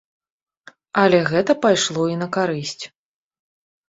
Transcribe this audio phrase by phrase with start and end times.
[1.01, 2.83] Але гэта пайшло і на карысць.